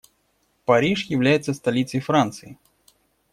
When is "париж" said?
0.65-1.05